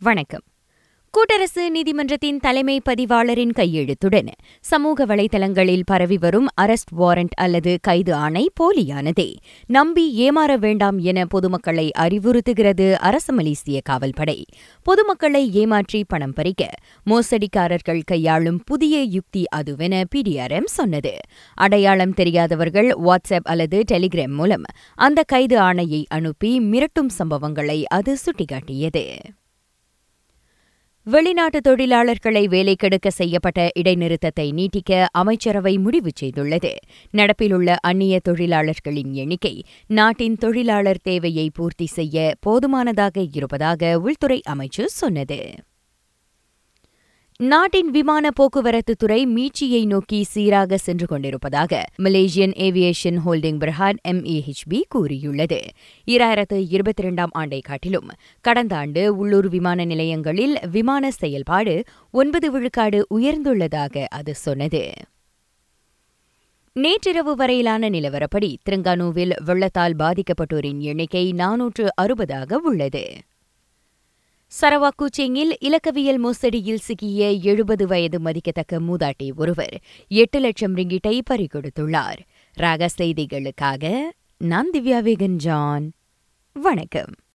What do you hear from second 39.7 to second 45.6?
நாட்டின் தொழிலாளர் தேவையை பூர்த்தி செய்ய போதுமானதாக இருப்பதாக உள்துறை அமைச்சு சொன்னது.